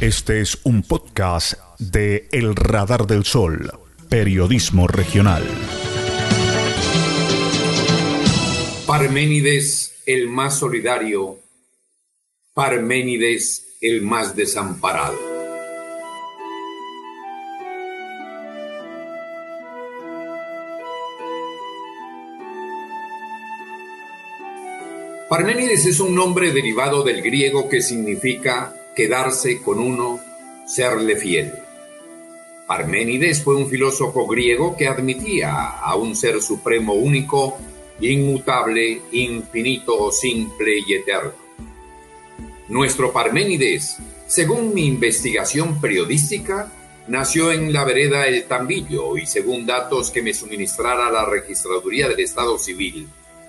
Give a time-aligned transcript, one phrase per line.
[0.00, 3.70] Este es un podcast de El Radar del Sol,
[4.08, 5.46] periodismo regional.
[8.86, 11.40] Parménides el más solidario,
[12.54, 15.18] Parménides el más desamparado.
[25.28, 30.20] Parménides es un nombre derivado del griego que significa quedarse con uno,
[30.66, 31.52] serle fiel.
[32.66, 37.58] Parménides fue un filósofo griego que admitía a un ser supremo único,
[38.00, 41.32] inmutable, infinito, simple y eterno.
[42.68, 43.96] Nuestro Parménides,
[44.28, 46.72] según mi investigación periodística,
[47.08, 52.20] nació en la vereda El Tambillo y según datos que me suministrara la Registraduría del
[52.20, 53.08] Estado Civil,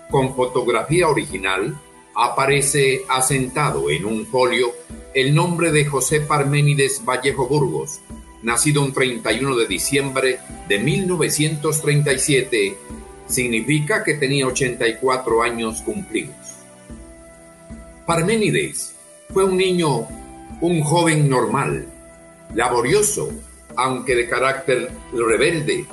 [0.10, 1.80] con fotografía original,
[2.16, 4.74] aparece asentado en un folio
[5.14, 8.00] el nombre de José Parménides Vallejo Burgos,
[8.44, 12.78] nacido un 31 de diciembre de 1937,
[13.28, 16.36] significa que tenía 84 años cumplidos.
[18.06, 18.96] Parménides
[19.34, 20.08] fue un niño,
[20.62, 21.88] un joven normal,
[22.56, 23.32] laborioso,
[23.76, 25.86] aunque de carácter rebelde.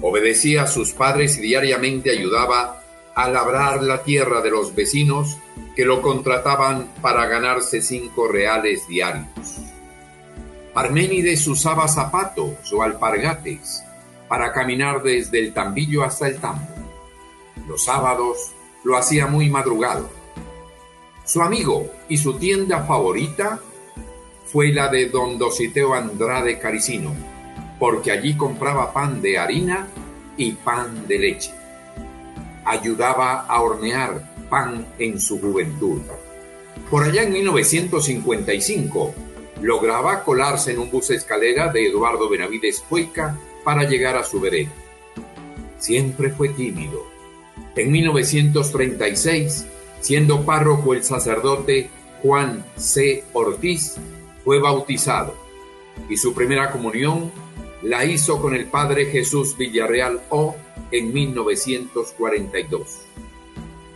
[0.00, 2.82] Obedecía a sus padres y diariamente ayudaba
[3.18, 5.38] a labrar la tierra de los vecinos
[5.74, 9.58] que lo contrataban para ganarse cinco reales diarios.
[10.72, 13.82] Parménides usaba zapatos o alpargates
[14.28, 16.68] para caminar desde el tambillo hasta el tambo.
[17.66, 18.52] Los sábados
[18.84, 20.08] lo hacía muy madrugado.
[21.24, 23.58] Su amigo y su tienda favorita
[24.44, 27.12] fue la de don Dositeo Andrade Caricino,
[27.80, 29.88] porque allí compraba pan de harina
[30.36, 31.58] y pan de leche
[32.68, 36.02] ayudaba a hornear pan en su juventud.
[36.90, 39.14] Por allá en 1955
[39.62, 44.70] lograba colarse en un bus escalera de Eduardo Benavides Cueca para llegar a su vereda.
[45.78, 47.06] Siempre fue tímido.
[47.76, 49.66] En 1936,
[50.00, 51.90] siendo párroco el sacerdote
[52.22, 53.24] Juan C.
[53.32, 53.96] Ortiz,
[54.44, 55.34] fue bautizado
[56.08, 57.30] y su primera comunión
[57.82, 60.56] la hizo con el padre Jesús Villarreal O
[60.90, 63.00] en 1942.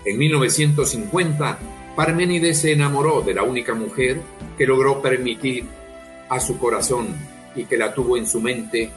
[0.05, 1.59] En 1950,
[1.97, 4.21] Parménides se enamoró de la única mujer
[4.57, 5.67] que logró permitir
[6.29, 7.09] a su corazón
[7.55, 8.91] y que la tuvo en su mente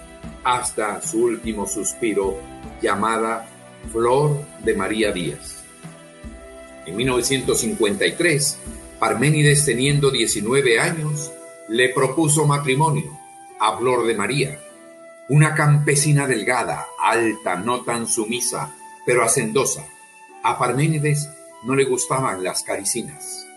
[0.43, 2.37] hasta su último suspiro,
[2.81, 3.49] llamada
[3.91, 5.63] Flor de María Díaz.
[6.85, 8.57] En 1953,
[8.99, 11.31] Parménides, teniendo 19 años,
[11.67, 13.17] le propuso matrimonio
[13.59, 14.59] a Flor de María,
[15.29, 18.75] una campesina delgada, alta, no tan sumisa,
[19.05, 19.85] pero hacendosa.
[20.43, 21.29] A Parménides
[21.63, 23.47] no le gustaban las caricinas.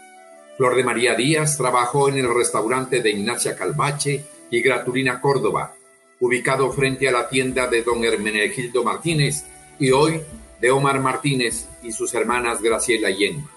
[0.56, 5.74] Flor de María Díaz trabajó en el restaurante de Ignacia Calvache y Gratulina Córdoba,
[6.20, 9.44] ubicado frente a la tienda de don Hermenegildo Martínez
[9.78, 10.22] y hoy
[10.60, 13.48] de Omar Martínez y sus hermanas Graciela y Emma.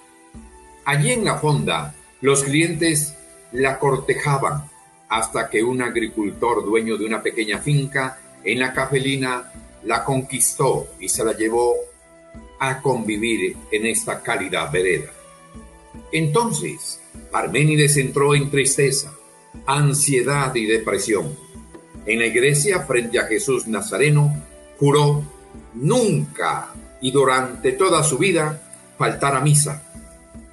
[0.85, 3.16] Allí en la fonda, los clientes
[3.51, 4.69] la cortejaban
[5.11, 9.51] hasta que un agricultor dueño de una pequeña finca en la cafelina
[9.83, 11.75] la conquistó y se la llevó
[12.61, 15.11] a convivir en esta cálida vereda.
[16.13, 19.13] Entonces, Parménides entró en tristeza,
[19.66, 21.35] ansiedad y depresión.
[22.05, 24.33] En la iglesia, frente a Jesús Nazareno,
[24.79, 25.25] juró
[25.73, 28.63] nunca y durante toda su vida
[28.97, 29.83] faltar a misa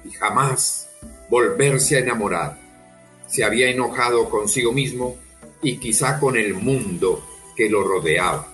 [0.03, 0.89] y jamás
[1.29, 2.68] volverse a enamorar
[3.29, 5.17] se había enojado consigo mismo
[5.61, 7.23] y quizá con el mundo
[7.55, 8.47] que lo rodeaba.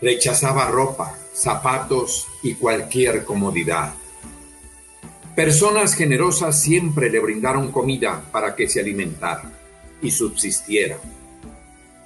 [0.00, 3.94] Rechazaba ropa, zapatos y cualquier comodidad.
[5.36, 9.52] Personas generosas siempre le brindaron comida para que se alimentara
[10.02, 10.98] y subsistiera.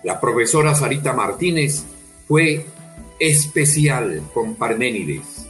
[0.02, 1.84] La profesora Sarita Martínez
[2.28, 2.66] fue
[3.18, 5.46] especial con Parménides.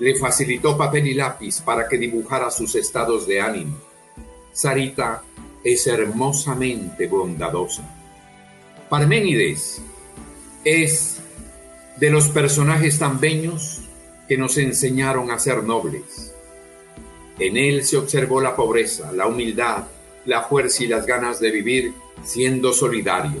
[0.00, 3.93] Le facilitó papel y lápiz para que dibujara sus estados de ánimo
[4.54, 5.24] Sarita
[5.64, 7.82] es hermosamente bondadosa.
[8.88, 9.82] Parménides
[10.64, 11.18] es
[11.96, 13.80] de los personajes tan bellos
[14.28, 16.32] que nos enseñaron a ser nobles.
[17.40, 19.88] En él se observó la pobreza, la humildad,
[20.24, 21.92] la fuerza y las ganas de vivir
[22.22, 23.40] siendo solidario.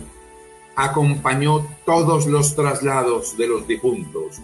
[0.74, 4.40] Acompañó todos los traslados de los difuntos.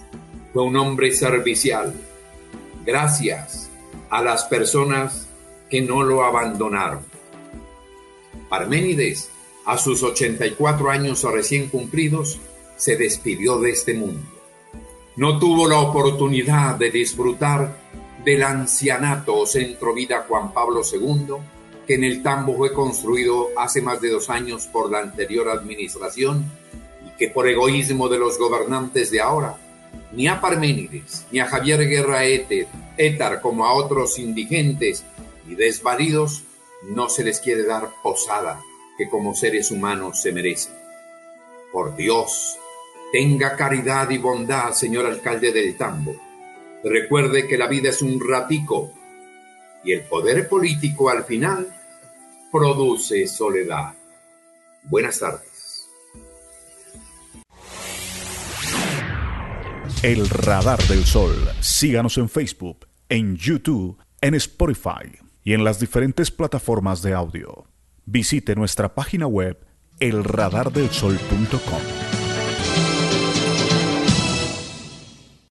[0.53, 1.93] Fue un hombre servicial.
[2.87, 3.69] Gracias
[4.09, 5.30] a las personas
[5.71, 7.01] que no lo abandonaron.
[8.49, 9.31] Parménides,
[9.65, 12.41] a sus 84 años recién cumplidos,
[12.77, 14.27] se despidió de este mundo.
[15.17, 17.77] No tuvo la oportunidad de disfrutar
[18.25, 21.35] del ancianato o centro vida Juan Pablo II,
[21.87, 26.45] que en el Tambo fue construido hace más de dos años por la anterior administración
[27.07, 29.57] y que por egoísmo de los gobernantes de ahora,
[30.13, 35.05] ni a Parménides, ni a Javier Guerra Éter, Étar como a otros indigentes
[35.51, 36.45] y desvalidos,
[36.83, 38.63] no se les quiere dar posada
[38.97, 40.73] que como seres humanos se merecen.
[41.73, 42.57] Por Dios,
[43.13, 46.15] tenga caridad y bondad, señor alcalde del Tambo.
[46.85, 48.93] Recuerde que la vida es un ratico
[49.83, 51.67] y el poder político al final
[52.53, 53.95] produce soledad.
[54.85, 55.89] Buenas tardes.
[60.03, 61.35] El Radar del Sol.
[61.61, 67.67] Síganos en Facebook, en YouTube, en Spotify y en las diferentes plataformas de audio.
[68.07, 69.59] Visite nuestra página web
[70.01, 72.10] elradardelsol.com.